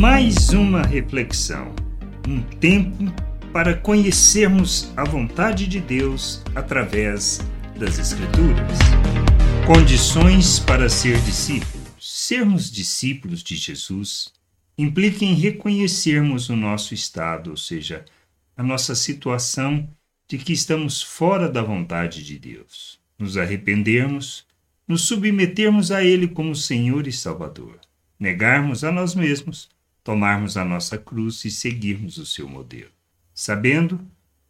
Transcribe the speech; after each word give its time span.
Mais 0.00 0.48
uma 0.48 0.80
reflexão, 0.80 1.74
um 2.26 2.40
tempo 2.40 3.04
para 3.52 3.76
conhecermos 3.76 4.90
a 4.96 5.04
vontade 5.04 5.66
de 5.66 5.78
Deus 5.78 6.42
através 6.54 7.46
das 7.78 7.98
Escrituras. 7.98 8.78
Condições 9.66 10.58
para 10.58 10.88
ser 10.88 11.20
discípulo. 11.20 11.84
Sermos 12.00 12.70
discípulos 12.70 13.42
de 13.42 13.56
Jesus 13.56 14.32
implica 14.78 15.22
em 15.22 15.34
reconhecermos 15.34 16.48
o 16.48 16.56
nosso 16.56 16.94
estado, 16.94 17.50
ou 17.50 17.56
seja, 17.58 18.02
a 18.56 18.62
nossa 18.62 18.94
situação 18.94 19.86
de 20.26 20.38
que 20.38 20.54
estamos 20.54 21.02
fora 21.02 21.46
da 21.46 21.62
vontade 21.62 22.24
de 22.24 22.38
Deus, 22.38 22.98
nos 23.18 23.36
arrependermos, 23.36 24.46
nos 24.88 25.02
submetermos 25.02 25.92
a 25.92 26.02
Ele 26.02 26.26
como 26.26 26.56
Senhor 26.56 27.06
e 27.06 27.12
Salvador, 27.12 27.78
negarmos 28.18 28.82
a 28.82 28.90
nós 28.90 29.14
mesmos, 29.14 29.68
tomarmos 30.10 30.56
a 30.56 30.64
nossa 30.64 30.98
cruz 30.98 31.44
e 31.44 31.52
seguirmos 31.52 32.18
o 32.18 32.26
seu 32.26 32.48
modelo, 32.48 32.90
sabendo 33.32 34.00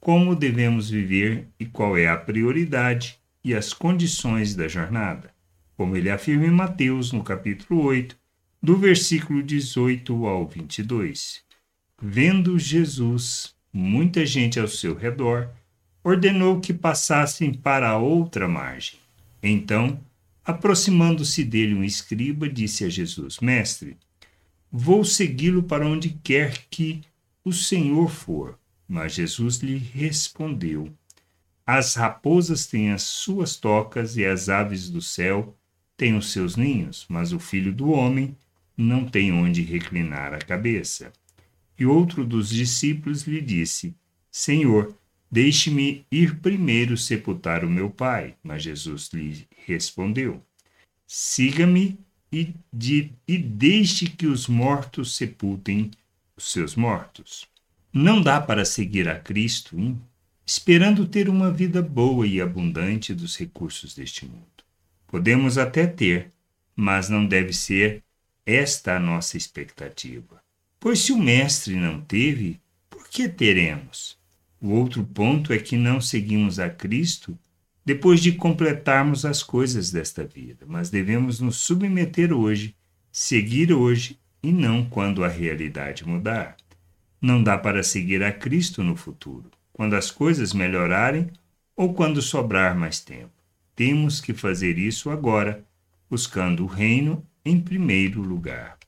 como 0.00 0.34
devemos 0.34 0.90
viver 0.90 1.46
e 1.60 1.64
qual 1.64 1.96
é 1.96 2.08
a 2.08 2.16
prioridade 2.16 3.20
e 3.44 3.54
as 3.54 3.72
condições 3.72 4.56
da 4.56 4.66
jornada, 4.66 5.32
como 5.76 5.96
ele 5.96 6.10
afirma 6.10 6.44
em 6.44 6.50
Mateus, 6.50 7.12
no 7.12 7.22
capítulo 7.22 7.84
8, 7.84 8.16
do 8.60 8.76
versículo 8.76 9.44
18 9.44 10.26
ao 10.26 10.44
22. 10.44 11.44
Vendo 12.02 12.58
Jesus 12.58 13.54
muita 13.72 14.26
gente 14.26 14.58
ao 14.58 14.66
seu 14.66 14.92
redor, 14.92 15.48
ordenou 16.02 16.58
que 16.58 16.74
passassem 16.74 17.54
para 17.54 17.90
a 17.90 17.96
outra 17.96 18.48
margem. 18.48 18.98
Então, 19.40 20.00
aproximando-se 20.44 21.44
dele 21.44 21.76
um 21.76 21.84
escriba, 21.84 22.48
disse 22.48 22.84
a 22.84 22.88
Jesus: 22.88 23.38
Mestre, 23.38 23.96
vou 24.76 25.04
segui-lo 25.04 25.62
para 25.62 25.86
onde 25.86 26.18
quer 26.24 26.66
que 26.68 27.00
o 27.44 27.52
Senhor 27.52 28.10
for. 28.10 28.58
Mas 28.88 29.14
Jesus 29.14 29.58
lhe 29.58 29.78
respondeu: 29.78 30.92
As 31.64 31.94
raposas 31.94 32.66
têm 32.66 32.90
as 32.90 33.04
suas 33.04 33.54
tocas 33.54 34.16
e 34.16 34.24
as 34.24 34.48
aves 34.48 34.90
do 34.90 35.00
céu 35.00 35.56
têm 35.96 36.16
os 36.16 36.32
seus 36.32 36.56
ninhos, 36.56 37.06
mas 37.08 37.32
o 37.32 37.38
filho 37.38 37.72
do 37.72 37.90
homem 37.90 38.36
não 38.76 39.08
tem 39.08 39.30
onde 39.30 39.62
reclinar 39.62 40.34
a 40.34 40.38
cabeça. 40.38 41.12
E 41.78 41.86
outro 41.86 42.26
dos 42.26 42.48
discípulos 42.48 43.22
lhe 43.22 43.40
disse: 43.40 43.94
Senhor, 44.28 44.92
deixe-me 45.30 46.04
ir 46.10 46.40
primeiro 46.40 46.96
sepultar 46.96 47.64
o 47.64 47.70
meu 47.70 47.90
pai. 47.90 48.34
Mas 48.42 48.64
Jesus 48.64 49.08
lhe 49.12 49.46
respondeu: 49.64 50.42
Siga-me 51.06 51.96
e, 52.34 52.52
de, 52.72 53.12
e 53.28 53.38
deixe 53.38 54.06
que 54.06 54.26
os 54.26 54.48
mortos 54.48 55.14
sepultem 55.14 55.92
os 56.36 56.50
seus 56.50 56.74
mortos. 56.74 57.46
Não 57.92 58.20
dá 58.20 58.40
para 58.40 58.64
seguir 58.64 59.08
a 59.08 59.20
Cristo 59.20 59.78
hein? 59.78 60.00
esperando 60.44 61.06
ter 61.06 61.28
uma 61.28 61.52
vida 61.52 61.80
boa 61.80 62.26
e 62.26 62.40
abundante 62.40 63.14
dos 63.14 63.36
recursos 63.36 63.94
deste 63.94 64.26
mundo. 64.26 64.44
Podemos 65.06 65.56
até 65.56 65.86
ter, 65.86 66.32
mas 66.74 67.08
não 67.08 67.24
deve 67.24 67.52
ser 67.52 68.02
esta 68.44 68.96
a 68.96 69.00
nossa 69.00 69.36
expectativa. 69.36 70.42
Pois 70.80 70.98
se 70.98 71.12
o 71.12 71.18
Mestre 71.18 71.76
não 71.76 72.00
teve, 72.00 72.60
por 72.90 73.08
que 73.08 73.28
teremos? 73.28 74.18
O 74.60 74.70
outro 74.70 75.04
ponto 75.04 75.52
é 75.52 75.58
que 75.58 75.76
não 75.76 76.00
seguimos 76.00 76.58
a 76.58 76.68
Cristo 76.68 77.38
depois 77.84 78.20
de 78.20 78.32
completarmos 78.32 79.26
as 79.26 79.42
coisas 79.42 79.90
desta 79.90 80.24
vida, 80.24 80.64
mas 80.66 80.88
devemos 80.88 81.38
nos 81.38 81.56
submeter 81.56 82.32
hoje, 82.32 82.74
seguir 83.12 83.72
hoje 83.72 84.18
e 84.42 84.50
não 84.50 84.84
quando 84.84 85.22
a 85.22 85.28
realidade 85.28 86.06
mudar. 86.06 86.56
Não 87.20 87.42
dá 87.42 87.58
para 87.58 87.82
seguir 87.82 88.22
a 88.22 88.32
Cristo 88.32 88.82
no 88.82 88.96
futuro, 88.96 89.50
quando 89.72 89.94
as 89.94 90.10
coisas 90.10 90.54
melhorarem 90.54 91.28
ou 91.76 91.92
quando 91.92 92.22
sobrar 92.22 92.74
mais 92.74 93.00
tempo. 93.00 93.32
Temos 93.76 94.20
que 94.20 94.32
fazer 94.32 94.78
isso 94.78 95.10
agora, 95.10 95.62
buscando 96.08 96.64
o 96.64 96.68
reino 96.68 97.26
em 97.44 97.60
primeiro 97.60 98.22
lugar. 98.22 98.78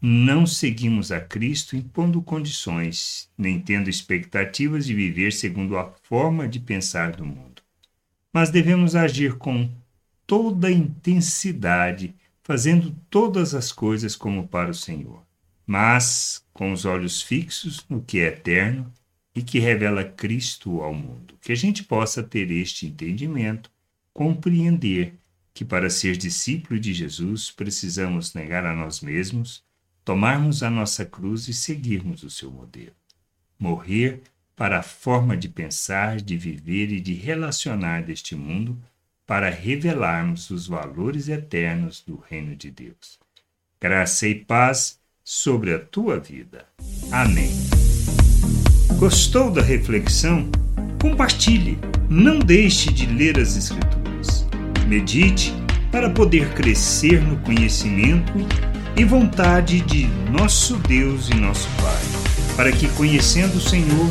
Não 0.00 0.46
seguimos 0.46 1.10
a 1.10 1.20
Cristo 1.20 1.74
impondo 1.74 2.20
condições, 2.20 3.28
nem 3.38 3.58
tendo 3.58 3.88
expectativas 3.88 4.86
de 4.86 4.94
viver 4.94 5.32
segundo 5.32 5.78
a 5.78 5.90
forma 6.02 6.46
de 6.46 6.60
pensar 6.60 7.12
do 7.12 7.24
mundo 7.24 7.53
mas 8.34 8.50
devemos 8.50 8.96
agir 8.96 9.36
com 9.38 9.70
toda 10.26 10.68
intensidade, 10.68 12.16
fazendo 12.42 12.90
todas 13.08 13.54
as 13.54 13.70
coisas 13.70 14.16
como 14.16 14.48
para 14.48 14.72
o 14.72 14.74
Senhor, 14.74 15.22
mas 15.64 16.44
com 16.52 16.72
os 16.72 16.84
olhos 16.84 17.22
fixos 17.22 17.86
no 17.88 18.02
que 18.02 18.18
é 18.18 18.26
eterno 18.26 18.92
e 19.36 19.40
que 19.40 19.60
revela 19.60 20.02
Cristo 20.02 20.80
ao 20.80 20.92
mundo. 20.92 21.38
Que 21.40 21.52
a 21.52 21.54
gente 21.54 21.84
possa 21.84 22.24
ter 22.24 22.50
este 22.50 22.86
entendimento, 22.86 23.70
compreender 24.12 25.14
que 25.54 25.64
para 25.64 25.88
ser 25.88 26.16
discípulo 26.16 26.80
de 26.80 26.92
Jesus 26.92 27.52
precisamos 27.52 28.34
negar 28.34 28.66
a 28.66 28.74
nós 28.74 29.00
mesmos, 29.00 29.62
tomarmos 30.04 30.64
a 30.64 30.68
nossa 30.68 31.04
cruz 31.04 31.46
e 31.46 31.54
seguirmos 31.54 32.24
o 32.24 32.30
seu 32.30 32.50
modelo. 32.50 32.96
Morrer 33.56 34.22
para 34.56 34.78
a 34.78 34.82
forma 34.82 35.36
de 35.36 35.48
pensar, 35.48 36.20
de 36.20 36.36
viver 36.36 36.92
e 36.92 37.00
de 37.00 37.14
relacionar 37.14 38.02
deste 38.02 38.36
mundo, 38.36 38.80
para 39.26 39.50
revelarmos 39.50 40.50
os 40.50 40.66
valores 40.66 41.28
eternos 41.28 42.02
do 42.06 42.22
Reino 42.28 42.54
de 42.54 42.70
Deus. 42.70 43.18
Graça 43.80 44.28
e 44.28 44.34
paz 44.34 44.98
sobre 45.22 45.74
a 45.74 45.78
tua 45.78 46.18
vida. 46.18 46.66
Amém. 47.10 47.50
Gostou 48.98 49.50
da 49.50 49.62
reflexão? 49.62 50.50
Compartilhe. 51.00 51.78
Não 52.08 52.38
deixe 52.38 52.92
de 52.92 53.06
ler 53.06 53.38
as 53.38 53.56
Escrituras. 53.56 54.46
Medite 54.86 55.52
para 55.90 56.10
poder 56.10 56.52
crescer 56.54 57.22
no 57.22 57.38
conhecimento 57.38 58.32
e 58.96 59.04
vontade 59.04 59.80
de 59.80 60.06
nosso 60.30 60.76
Deus 60.76 61.28
e 61.30 61.34
nosso 61.34 61.68
Pai, 61.76 62.56
para 62.56 62.72
que, 62.72 62.88
conhecendo 62.88 63.56
o 63.56 63.60
Senhor, 63.60 64.10